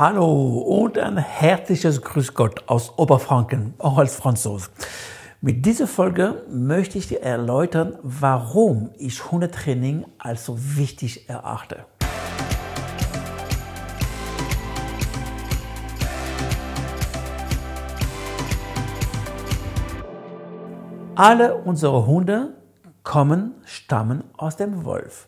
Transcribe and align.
Hallo 0.00 0.58
und 0.60 0.96
ein 0.96 1.16
herzliches 1.16 2.02
Grüß 2.02 2.34
Gott 2.34 2.62
aus 2.68 2.96
Oberfranken, 2.98 3.74
auch 3.78 3.98
als 3.98 4.14
Franzose. 4.14 4.70
Mit 5.40 5.66
dieser 5.66 5.88
Folge 5.88 6.44
möchte 6.48 6.98
ich 6.98 7.08
dir 7.08 7.20
erläutern, 7.20 7.98
warum 8.04 8.90
ich 8.96 9.32
Hundetraining 9.32 10.06
als 10.20 10.44
so 10.44 10.56
wichtig 10.76 11.28
erachte. 11.28 11.84
Alle 21.16 21.56
unsere 21.56 22.06
Hunde 22.06 22.54
kommen, 23.02 23.56
stammen 23.64 24.22
aus 24.36 24.54
dem 24.54 24.84
Wolf. 24.84 25.26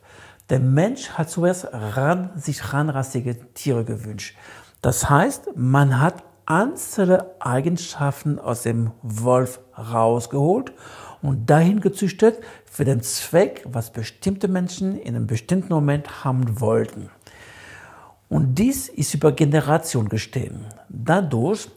Der 0.51 0.59
Mensch 0.61 1.11
hat 1.11 1.31
zuerst 1.31 1.69
ran, 1.73 2.31
sich 2.35 2.73
ranrassige 2.73 3.53
Tiere 3.55 3.85
gewünscht. 3.85 4.37
Das 4.83 5.09
heißt, 5.09 5.51
man 5.55 6.01
hat 6.01 6.25
einzelne 6.45 7.27
Eigenschaften 7.39 8.41
aus 8.41 8.63
dem 8.63 8.91
Wolf 9.03 9.61
rausgeholt 9.79 10.73
und 11.23 11.49
dahin 11.49 11.81
gezüchtet 11.81 12.41
für 12.65 12.85
den 12.85 13.01
Zweck, 13.03 13.65
was 13.71 13.93
bestimmte 13.93 14.49
Menschen 14.49 14.99
in 14.99 15.15
einem 15.15 15.29
bestimmten 15.29 15.73
Moment 15.73 16.25
haben 16.25 16.61
wollten. 16.61 17.11
Und 18.29 18.57
dies 18.57 18.89
ist 18.89 19.15
über 19.15 19.31
Generationen 19.31 20.09
gestehen. 20.09 20.65
Dadurch 20.89 21.69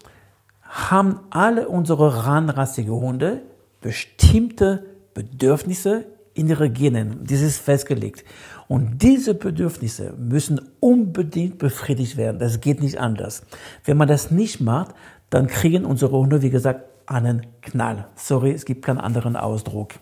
haben 0.64 1.20
alle 1.30 1.68
unsere 1.68 2.26
ranrassige 2.26 2.94
Hunde 2.94 3.44
bestimmte 3.82 4.86
Bedürfnisse 5.14 6.06
in 6.34 6.48
ihre 6.48 6.70
Genen. 6.70 7.24
Dies 7.26 7.42
ist 7.42 7.60
festgelegt. 7.60 8.24
Und 8.68 9.02
diese 9.02 9.36
Bedürfnisse 9.36 10.14
müssen 10.18 10.60
unbedingt 10.80 11.58
befriedigt 11.58 12.18
werden. 12.18 12.40
Das 12.40 12.62
geht 12.62 12.82
nicht 12.82 13.00
anders. 13.00 13.44
Wenn 13.84 13.98
man 13.98 14.08
das 14.08 14.32
nicht 14.32 14.62
macht, 14.62 14.96
dann 15.30 15.48
kriegen 15.48 15.86
unsere 15.86 16.18
Hunde, 16.18 16.42
wie 16.42 16.50
gesagt, 16.50 16.86
einen 17.06 17.46
Knall. 17.62 18.08
Sorry, 18.16 18.52
es 18.52 18.66
gibt 18.66 18.86
keinen 18.86 19.00
anderen 19.00 19.36
Ausdruck. 19.36 19.94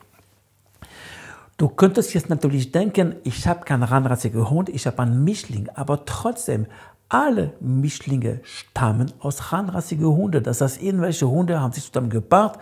Du 1.58 1.70
könntest 1.70 2.14
jetzt 2.14 2.30
natürlich 2.30 2.72
denken, 2.72 3.16
ich 3.24 3.48
habe 3.48 3.66
keinen 3.66 3.84
ranrassigen 3.84 4.50
Hund, 4.50 4.70
ich 4.70 4.88
habe 4.88 5.00
einen 5.00 5.24
Mischling, 5.24 5.70
aber 5.76 6.06
trotzdem, 6.06 6.66
alle 7.08 7.54
Mischlinge 7.60 8.40
stammen 8.44 9.12
aus 9.20 9.52
ranrassigen 9.52 10.08
Hunden. 10.08 10.44
Das 10.44 10.62
heißt, 10.62 10.82
irgendwelche 10.82 11.30
Hunde 11.30 11.60
haben 11.60 11.74
sich 11.74 11.86
zusammen 11.86 12.10
gepaart 12.10 12.58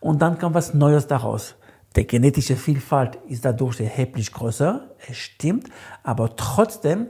und 0.00 0.22
dann 0.22 0.38
kam 0.38 0.54
was 0.54 0.72
Neues 0.72 1.06
daraus. 1.06 1.54
Die 1.96 2.06
genetische 2.06 2.54
Vielfalt 2.54 3.18
ist 3.26 3.44
dadurch 3.44 3.80
erheblich 3.80 4.32
größer, 4.32 4.90
es 5.08 5.16
stimmt, 5.16 5.68
aber 6.04 6.36
trotzdem 6.36 7.08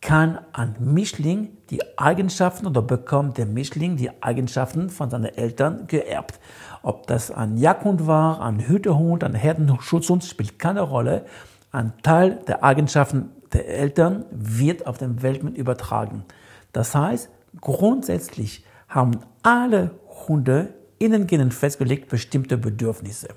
kann 0.00 0.38
ein 0.54 0.74
Mischling 0.80 1.58
die 1.68 1.98
Eigenschaften 1.98 2.66
oder 2.66 2.80
bekommt 2.80 3.36
der 3.36 3.44
Mischling 3.44 3.96
die 3.96 4.10
Eigenschaften 4.22 4.88
von 4.88 5.10
seinen 5.10 5.26
Eltern 5.26 5.86
geerbt. 5.86 6.40
Ob 6.82 7.06
das 7.06 7.30
ein 7.30 7.58
Jagdhund 7.58 8.06
war, 8.06 8.40
ein 8.40 8.66
Hütehund, 8.66 9.22
ein 9.22 9.34
Herdenschutzhund, 9.34 10.24
spielt 10.24 10.58
keine 10.58 10.80
Rolle. 10.80 11.26
Ein 11.70 11.92
Teil 12.02 12.40
der 12.48 12.64
Eigenschaften 12.64 13.30
der 13.52 13.68
Eltern 13.68 14.24
wird 14.30 14.86
auf 14.86 14.96
den 14.96 15.22
Welpen 15.22 15.54
übertragen. 15.54 16.24
Das 16.72 16.94
heißt, 16.94 17.28
grundsätzlich 17.60 18.64
haben 18.88 19.20
alle 19.42 19.90
Hunde 20.26 20.72
in 20.98 21.12
den 21.12 21.26
Genen 21.26 21.52
festgelegt 21.52 22.08
bestimmte 22.08 22.56
Bedürfnisse 22.56 23.28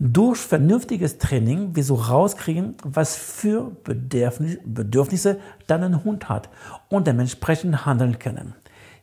durch 0.00 0.38
vernünftiges 0.38 1.18
Training 1.18 1.74
wir 1.74 1.82
so 1.82 1.96
rauskriegen, 1.96 2.76
was 2.84 3.16
für 3.16 3.72
Bedürfnisse 3.84 5.38
dein 5.66 6.04
Hund 6.04 6.28
hat 6.28 6.48
und 6.88 7.06
dementsprechend 7.06 7.84
handeln 7.84 8.18
können. 8.18 8.54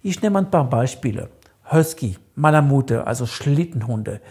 Ich 0.02 0.22
nehme 0.22 0.40
ein 0.40 0.52
paar 0.52 0.70
Beispiele. 0.70 1.30
Husky, 1.72 2.18
Malamute, 2.36 3.08
also 3.08 3.26
Schlittenhunde, 3.26 4.22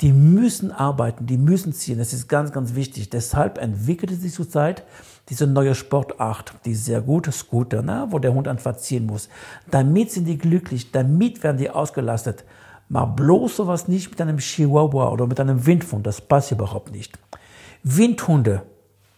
die 0.00 0.12
müssen 0.12 0.70
arbeiten, 0.70 1.26
die 1.26 1.36
müssen 1.36 1.72
ziehen. 1.72 1.98
Das 1.98 2.12
ist 2.12 2.28
ganz, 2.28 2.52
ganz 2.52 2.76
wichtig. 2.76 3.10
Deshalb 3.10 3.58
entwickelt 3.58 4.12
sich 4.20 4.32
zurzeit 4.32 4.84
diese 5.28 5.46
neue 5.46 5.74
Sportart, 5.74 6.54
die 6.64 6.74
sehr 6.74 7.00
gute 7.00 7.32
Scooter, 7.32 7.82
ne, 7.82 8.06
wo 8.10 8.20
der 8.20 8.32
Hund 8.32 8.46
einfach 8.46 8.76
ziehen 8.76 9.06
muss. 9.06 9.28
Damit 9.70 10.12
sind 10.12 10.26
die 10.26 10.38
glücklich, 10.38 10.92
damit 10.92 11.42
werden 11.42 11.58
die 11.58 11.70
ausgelastet. 11.70 12.44
Mach 12.88 13.06
bloß 13.14 13.56
sowas 13.56 13.88
nicht 13.88 14.10
mit 14.10 14.20
einem 14.20 14.38
Chihuahua 14.38 15.10
oder 15.10 15.26
mit 15.26 15.40
einem 15.40 15.66
Windhund. 15.66 16.06
Das 16.06 16.20
passt 16.20 16.52
überhaupt 16.52 16.92
nicht. 16.92 17.18
Windhunde 17.82 18.62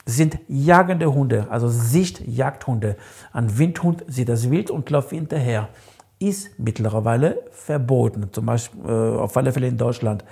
sind 0.06 0.38
jagende 0.48 1.12
Hunde, 1.12 1.48
also 1.50 1.68
Sichtjagdhunde. 1.68 2.96
Ein 3.32 3.58
Windhund 3.58 4.04
sieht 4.06 4.28
das 4.28 4.50
Wild 4.50 4.70
und 4.70 4.88
läuft 4.90 5.10
hinterher. 5.10 5.68
Ist 6.18 6.58
mittlerweile 6.58 7.42
verboten, 7.50 8.28
zum 8.32 8.46
Beispiel 8.46 8.80
äh, 8.86 9.18
auf 9.18 9.36
alle 9.36 9.52
Fälle 9.52 9.66
in 9.66 9.76
Deutschland. 9.76 10.24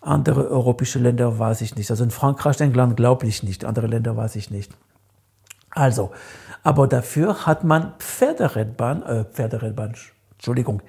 Andere 0.00 0.48
europäische 0.48 0.98
Länder 0.98 1.38
weiß 1.38 1.60
ich 1.62 1.76
nicht. 1.76 1.90
Also 1.90 2.04
in 2.04 2.10
Frankreich, 2.10 2.60
England 2.60 2.96
glaube 2.96 3.26
ich 3.26 3.42
nicht. 3.42 3.64
Andere 3.64 3.86
Länder 3.86 4.16
weiß 4.16 4.36
ich 4.36 4.50
nicht. 4.50 4.72
Also, 5.70 6.12
aber 6.62 6.86
dafür 6.86 7.46
hat 7.46 7.64
man 7.64 7.94
Pferderedbahn, 7.98 9.02
äh, 9.02 9.24
Pferderedbahn, 9.24 9.94
Entschuldigung, 10.32 10.82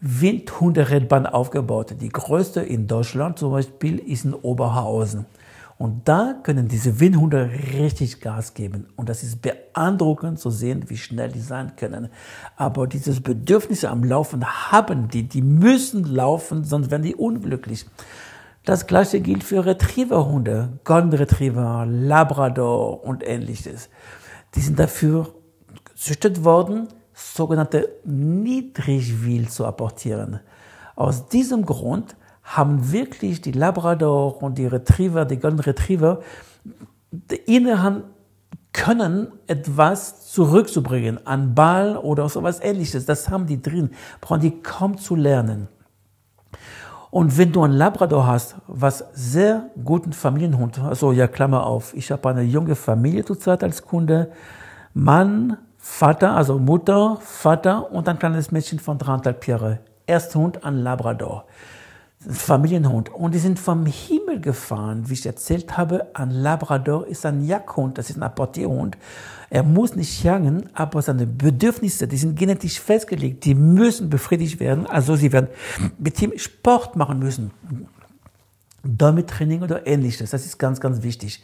Windhunderennbahn 0.00 1.26
aufgebaut. 1.26 1.94
Die 2.00 2.08
größte 2.08 2.60
in 2.60 2.86
Deutschland 2.86 3.38
zum 3.38 3.52
Beispiel 3.52 3.98
ist 3.98 4.24
in 4.24 4.34
Oberhausen. 4.34 5.26
Und 5.76 6.08
da 6.08 6.34
können 6.42 6.68
diese 6.68 7.00
Windhunde 7.00 7.50
richtig 7.72 8.20
Gas 8.20 8.52
geben. 8.52 8.88
Und 8.96 9.08
das 9.08 9.22
ist 9.22 9.40
beeindruckend 9.40 10.38
zu 10.38 10.50
sehen, 10.50 10.84
wie 10.88 10.98
schnell 10.98 11.32
die 11.32 11.40
sein 11.40 11.74
können. 11.76 12.08
Aber 12.56 12.86
dieses 12.86 13.22
Bedürfnis 13.22 13.86
am 13.86 14.04
Laufen 14.04 14.44
haben 14.44 15.08
die. 15.08 15.22
Die 15.22 15.40
müssen 15.40 16.04
laufen, 16.04 16.64
sonst 16.64 16.90
werden 16.90 17.04
die 17.04 17.14
unglücklich. 17.14 17.86
Das 18.66 18.86
gleiche 18.86 19.20
gilt 19.20 19.42
für 19.42 19.64
Retrieverhunde, 19.64 20.80
Golden 20.84 21.14
Retriever, 21.14 21.86
Labrador 21.88 23.02
und 23.02 23.26
ähnliches. 23.26 23.88
Die 24.54 24.60
sind 24.60 24.78
dafür 24.78 25.32
gezüchtet 25.86 26.44
worden, 26.44 26.88
sogenannte 27.20 27.88
Niedrigwill 28.04 29.48
zu 29.48 29.66
apportieren. 29.66 30.40
Aus 30.96 31.28
diesem 31.28 31.64
Grund 31.64 32.16
haben 32.42 32.92
wirklich 32.92 33.40
die 33.40 33.52
Labrador 33.52 34.42
und 34.42 34.58
die 34.58 34.66
Retriever, 34.66 35.24
die 35.24 35.38
Golden 35.38 35.60
Retriever, 35.60 36.20
innerhalb 37.46 38.04
können, 38.72 39.32
etwas 39.46 40.30
zurückzubringen, 40.30 41.26
an 41.26 41.54
Ball 41.54 41.96
oder 41.96 42.28
sowas 42.28 42.60
ähnliches. 42.60 43.06
Das 43.06 43.28
haben 43.28 43.46
die 43.46 43.60
drin, 43.60 43.90
brauchen 44.20 44.40
die 44.40 44.62
kaum 44.62 44.96
zu 44.96 45.16
lernen. 45.16 45.68
Und 47.10 47.36
wenn 47.36 47.50
du 47.50 47.62
einen 47.62 47.74
Labrador 47.74 48.26
hast, 48.26 48.56
was 48.68 49.04
sehr 49.12 49.70
guten 49.84 50.12
Familienhund, 50.12 50.78
also 50.78 51.10
ja, 51.10 51.26
Klammer 51.26 51.66
auf, 51.66 51.92
ich 51.94 52.12
habe 52.12 52.28
eine 52.28 52.42
junge 52.42 52.76
Familie 52.76 53.24
zurzeit 53.24 53.64
als 53.64 53.82
Kunde, 53.82 54.30
Mann, 54.94 55.56
Vater, 55.82 56.36
also 56.36 56.58
Mutter, 56.58 57.18
Vater 57.22 57.90
und 57.90 58.06
ein 58.06 58.18
kleines 58.18 58.52
Mädchen 58.52 58.78
von 58.78 58.98
dreieinhalb 58.98 59.46
Jahre. 59.46 59.78
Ersthund, 60.06 60.62
ein 60.62 60.76
Labrador. 60.76 61.46
Familienhund. 62.28 63.08
Und 63.14 63.34
die 63.34 63.38
sind 63.38 63.58
vom 63.58 63.86
Himmel 63.86 64.40
gefahren. 64.40 65.04
Wie 65.08 65.14
ich 65.14 65.24
erzählt 65.24 65.78
habe, 65.78 66.08
ein 66.12 66.30
Labrador 66.30 67.06
ist 67.06 67.24
ein 67.24 67.42
Jagdhund, 67.46 67.96
das 67.96 68.10
ist 68.10 68.16
ein 68.16 68.22
Apportierhund. 68.22 68.98
Er 69.48 69.62
muss 69.62 69.96
nicht 69.96 70.22
jagen, 70.22 70.68
aber 70.74 71.00
seine 71.00 71.26
Bedürfnisse, 71.26 72.06
die 72.06 72.18
sind 72.18 72.38
genetisch 72.38 72.78
festgelegt, 72.78 73.46
die 73.46 73.54
müssen 73.54 74.10
befriedigt 74.10 74.60
werden. 74.60 74.86
Also 74.86 75.16
sie 75.16 75.32
werden 75.32 75.48
mit 75.98 76.20
ihm 76.20 76.36
Sport 76.36 76.94
machen 76.94 77.20
müssen. 77.20 77.52
Dummy-Training 78.82 79.62
oder 79.62 79.86
ähnliches. 79.86 80.30
Das 80.30 80.46
ist 80.46 80.58
ganz, 80.58 80.80
ganz 80.80 81.02
wichtig. 81.02 81.42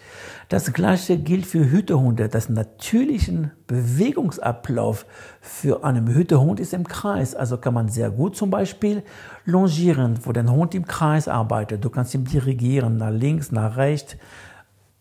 Das 0.49 0.73
gleiche 0.73 1.19
gilt 1.19 1.47
für 1.47 1.71
Hütehunde. 1.71 2.29
Das 2.29 2.49
natürlichen 2.49 3.51
Bewegungsablauf 3.67 5.07
für 5.41 5.85
einen 5.85 6.09
Hütehund 6.09 6.61
ist 6.61 6.73
im 6.73 6.89
Kreis. 6.89 7.35
Also 7.35 7.59
kann 7.59 7.75
man 7.75 7.89
sehr 7.89 8.11
gut 8.11 8.37
zum 8.37 8.51
Beispiel 8.51 9.03
longieren, 9.45 10.19
wo 10.23 10.33
der 10.33 10.51
Hund 10.51 10.75
im 10.75 10.87
Kreis 10.87 11.29
arbeitet. 11.29 11.85
Du 11.85 11.91
kannst 11.91 12.15
ihn 12.15 12.25
dirigieren, 12.25 12.97
nach 12.97 13.11
links, 13.11 13.53
nach 13.53 13.77
rechts, 13.77 14.17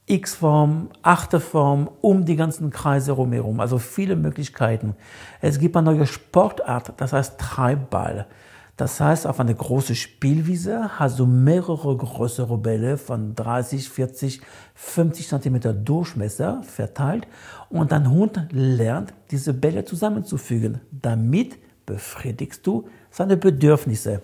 X-Form, 0.08 0.90
Achterform, 1.02 1.90
um 2.02 2.26
die 2.26 2.36
ganzen 2.36 2.70
Kreise 2.70 3.14
rumherum. 3.14 3.60
Also 3.60 3.80
viele 3.80 4.16
Möglichkeiten. 4.16 4.96
Es 5.42 5.58
gibt 5.58 5.76
eine 5.76 5.92
neue 5.92 6.06
Sportart, 6.06 6.94
das 6.98 7.14
heißt 7.14 7.40
Treibball. 7.40 8.28
Das 8.77 9.00
heißt, 9.00 9.25
auf 9.25 9.39
einer 9.39 9.54
großen 9.54 9.95
Spielwiese 9.95 11.00
hast 11.00 11.19
du 11.19 11.25
mehrere 11.25 11.95
größere 11.95 12.57
Bälle 12.57 12.98
von 12.98 13.33
30, 13.33 13.89
40, 13.89 14.42
50 14.74 15.30
Zentimeter 15.30 15.74
Durchmesser 15.74 16.62
verteilt 16.63 17.25
und 17.69 17.94
dein 17.94 18.10
Hund 18.10 18.48
lernt, 18.51 19.13
diese 19.31 19.54
Bälle 19.54 19.86
zusammenzufügen. 19.86 20.81
Damit 20.92 21.57
befriedigst 21.86 22.68
du 22.68 22.89
seine 23.10 23.38
Bedürfnisse. 23.38 24.24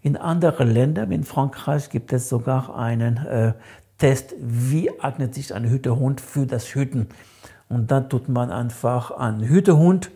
In 0.00 0.16
anderen 0.16 0.68
Ländern, 0.68 1.10
wie 1.10 1.14
in 1.14 1.24
Frankreich, 1.24 1.88
gibt 1.88 2.12
es 2.12 2.28
sogar 2.28 2.76
einen 2.76 3.18
äh, 3.18 3.52
Test, 3.98 4.34
wie 4.40 5.00
eignet 5.00 5.32
sich 5.32 5.54
ein 5.54 5.64
Hütehund 5.64 6.20
für 6.20 6.44
das 6.44 6.74
Hüten. 6.74 7.06
Und 7.68 7.92
dann 7.92 8.10
tut 8.10 8.28
man 8.28 8.50
einfach 8.50 9.12
einen 9.12 9.42
Hütehund 9.42 10.10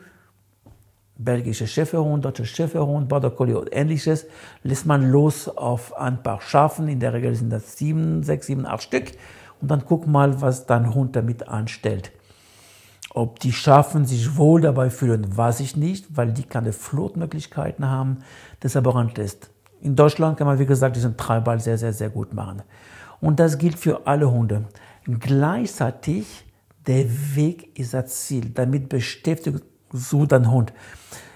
belgische 1.18 1.66
Schäferhund, 1.66 2.24
deutsche 2.24 2.44
Schäferhund, 2.44 3.08
Border 3.08 3.30
Collie 3.30 3.58
und 3.58 3.68
ähnliches, 3.72 4.26
lässt 4.62 4.86
man 4.86 5.10
los 5.10 5.48
auf 5.48 5.96
ein 5.96 6.22
paar 6.22 6.40
Schafen. 6.40 6.88
In 6.88 7.00
der 7.00 7.12
Regel 7.12 7.34
sind 7.34 7.50
das 7.50 7.76
sieben, 7.76 8.22
sechs, 8.22 8.46
sieben, 8.46 8.66
acht 8.66 8.82
Stück. 8.82 9.12
Und 9.60 9.70
dann 9.70 9.84
guck 9.86 10.06
mal, 10.06 10.40
was 10.40 10.66
dein 10.66 10.94
Hund 10.94 11.16
damit 11.16 11.48
anstellt. 11.48 12.12
Ob 13.14 13.40
die 13.40 13.52
Schafen 13.52 14.04
sich 14.04 14.36
wohl 14.36 14.60
dabei 14.60 14.90
fühlen, 14.90 15.34
weiß 15.34 15.60
ich 15.60 15.74
nicht, 15.74 16.16
weil 16.16 16.32
die 16.32 16.42
keine 16.42 16.72
Flotmöglichkeiten 16.72 17.88
haben. 17.88 18.18
Deshalb 18.62 18.86
auch 18.86 18.96
ein. 18.96 19.10
In 19.80 19.96
Deutschland 19.96 20.36
kann 20.36 20.46
man, 20.46 20.58
wie 20.58 20.66
gesagt, 20.66 20.96
diesen 20.96 21.16
Treibball 21.16 21.60
sehr, 21.60 21.78
sehr, 21.78 21.94
sehr 21.94 22.10
gut 22.10 22.34
machen. 22.34 22.62
Und 23.20 23.40
das 23.40 23.56
gilt 23.56 23.78
für 23.78 24.06
alle 24.06 24.30
Hunde. 24.30 24.66
Gleichzeitig, 25.04 26.44
der 26.86 27.06
Weg 27.34 27.78
ist 27.78 27.94
das 27.94 28.26
Ziel. 28.26 28.50
Damit 28.50 28.90
beschäftigt 28.90 29.62
so 29.92 30.26
dein 30.26 30.50
Hund. 30.50 30.72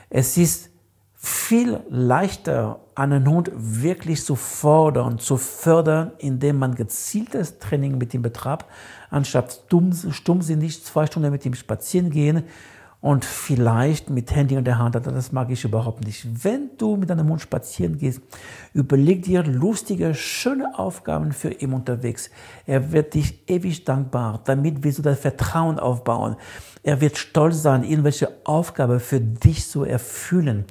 Es 0.08 0.36
ist 0.36 0.70
viel 1.14 1.80
leichter, 1.90 2.80
einen 2.94 3.28
Hund 3.28 3.50
wirklich 3.54 4.24
zu 4.24 4.36
fordern, 4.36 5.18
zu 5.18 5.36
fördern, 5.36 6.12
indem 6.18 6.58
man 6.58 6.74
gezieltes 6.74 7.58
Training 7.58 7.98
mit 7.98 8.14
ihm 8.14 8.22
betreibt, 8.22 8.66
anstatt 9.10 9.62
stumm, 9.66 9.92
stummsinnig 9.92 10.82
zwei 10.82 11.06
Stunden 11.06 11.30
mit 11.30 11.44
ihm 11.44 11.54
spazieren 11.54 12.10
gehen 12.10 12.44
und 13.00 13.24
vielleicht 13.24 14.10
mit 14.10 14.34
Handy 14.34 14.56
in 14.56 14.64
der 14.64 14.78
Hand, 14.78 14.94
das 14.94 15.32
mag 15.32 15.50
ich 15.50 15.64
überhaupt 15.64 16.04
nicht. 16.04 16.44
Wenn 16.44 16.70
du 16.76 16.96
mit 16.96 17.08
deinem 17.08 17.28
Hund 17.30 17.40
spazieren 17.40 17.96
gehst, 17.96 18.20
überleg 18.74 19.22
dir 19.22 19.42
lustige, 19.42 20.14
schöne 20.14 20.78
Aufgaben 20.78 21.32
für 21.32 21.50
ihn 21.50 21.72
unterwegs. 21.72 22.30
Er 22.66 22.92
wird 22.92 23.14
dich 23.14 23.48
ewig 23.48 23.84
dankbar. 23.84 24.42
Damit 24.44 24.84
wirst 24.84 24.98
du 24.98 25.02
das 25.02 25.18
Vertrauen 25.18 25.78
aufbauen. 25.78 26.36
Er 26.82 27.00
wird 27.00 27.16
stolz 27.16 27.62
sein, 27.62 27.84
irgendwelche 27.84 28.28
Aufgabe 28.44 29.00
für 29.00 29.20
dich 29.20 29.66
zu 29.66 29.84
erfüllen. 29.84 30.66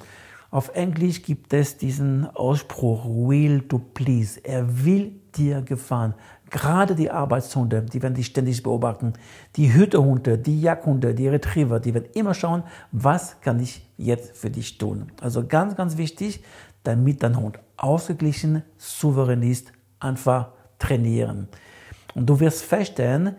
Auf 0.50 0.74
Englisch 0.74 1.22
gibt 1.22 1.52
es 1.52 1.76
diesen 1.76 2.26
Ausspruch, 2.34 3.04
will 3.04 3.60
to 3.68 3.78
please. 3.78 4.40
Er 4.42 4.84
will 4.84 5.12
dir 5.36 5.62
gefallen. 5.62 6.14
Gerade 6.50 6.96
die 6.96 7.08
Arbeitshunde, 7.08 7.82
die 7.82 8.02
werden 8.02 8.14
dich 8.14 8.26
ständig 8.26 8.60
beobachten. 8.64 9.12
Die 9.54 9.72
Hütehunde, 9.72 10.38
die 10.38 10.60
Jagdhunde, 10.60 11.14
die 11.14 11.28
Retriever, 11.28 11.78
die 11.78 11.94
werden 11.94 12.08
immer 12.14 12.34
schauen, 12.34 12.64
was 12.90 13.40
kann 13.40 13.60
ich 13.60 13.86
jetzt 13.96 14.36
für 14.36 14.50
dich 14.50 14.76
tun. 14.76 15.12
Also 15.20 15.46
ganz, 15.46 15.76
ganz 15.76 15.96
wichtig, 15.96 16.42
damit 16.82 17.22
dein 17.22 17.36
Hund 17.36 17.60
ausgeglichen, 17.76 18.64
souverän 18.76 19.42
ist, 19.42 19.72
einfach 20.00 20.48
trainieren. 20.80 21.46
Und 22.16 22.26
du 22.26 22.40
wirst 22.40 22.64
feststellen, 22.64 23.36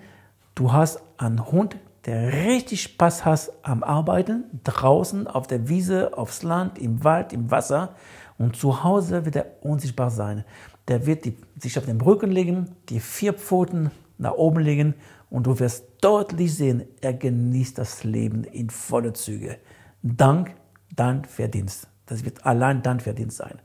du 0.56 0.72
hast 0.72 1.02
einen 1.18 1.46
Hund, 1.52 1.76
der 2.06 2.34
richtig 2.34 2.84
Spaß 2.84 3.26
hat 3.26 3.52
am 3.62 3.84
Arbeiten, 3.84 4.46
draußen, 4.64 5.28
auf 5.28 5.48
der 5.48 5.70
Wiese, 5.70 6.18
aufs 6.18 6.44
Land, 6.44 6.80
im 6.80 7.04
Wald, 7.04 7.32
im 7.32 7.52
Wasser. 7.52 7.96
Und 8.38 8.56
zu 8.56 8.84
Hause 8.84 9.26
wird 9.26 9.36
er 9.36 9.46
unsichtbar 9.62 10.10
sein. 10.10 10.44
Der 10.88 11.06
wird 11.06 11.26
die, 11.26 11.38
sich 11.60 11.78
auf 11.78 11.86
den 11.86 12.02
Rücken 12.02 12.32
legen, 12.32 12.76
die 12.90 13.00
vier 13.00 13.34
Pfoten 13.34 13.92
nach 14.18 14.34
oben 14.34 14.60
legen 14.60 14.96
und 15.30 15.48
du 15.48 15.60
wirst 15.60 15.86
deutlich 16.02 16.56
sehen, 16.56 16.84
er 17.02 17.14
genießt 17.14 17.78
das 17.78 18.04
Leben 18.04 18.44
in 18.44 18.70
volle 18.70 19.14
Züge. 19.14 19.58
Dank 20.04 20.56
dein 20.96 21.26
Verdienst. 21.26 21.88
Das 22.06 22.26
wird 22.26 22.46
allein 22.46 22.82
dein 22.82 23.00
Verdienst 23.00 23.38
sein. 23.38 23.60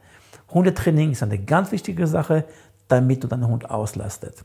Hundetraining 0.53 1.13
ist 1.13 1.23
eine 1.23 1.39
ganz 1.39 1.73
wichtige 1.73 2.07
Sache, 2.07 2.45
damit 2.89 3.25
du 3.25 3.29
deinen 3.29 3.49
Hund 3.49 3.69
auslastet. 3.69 4.45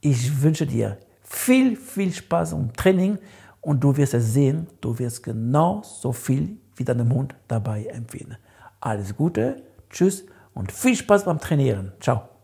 Ich 0.00 0.42
wünsche 0.42 0.66
dir 0.66 0.98
viel, 1.30 1.76
viel 1.76 2.12
Spaß 2.12 2.52
im 2.52 2.72
Training 2.72 3.18
und 3.60 3.82
du 3.82 3.96
wirst 3.96 4.14
es 4.14 4.32
sehen, 4.32 4.66
du 4.80 4.98
wirst 4.98 5.22
genau 5.22 5.82
so 5.82 6.12
viel 6.12 6.58
wie 6.76 6.84
deinem 6.84 7.12
Hund 7.12 7.34
dabei 7.46 7.84
empfehlen. 7.84 8.36
Alles 8.80 9.16
Gute, 9.16 9.62
tschüss 9.90 10.26
und 10.54 10.72
viel 10.72 10.96
Spaß 10.96 11.24
beim 11.24 11.38
Trainieren. 11.38 11.92
Ciao. 12.00 12.39